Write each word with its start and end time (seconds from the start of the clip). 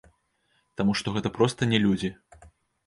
Таму 0.81 0.95
што 1.03 1.07
гэта 1.19 1.33
проста 1.37 1.61
не 1.77 1.85
людзі. 1.89 2.13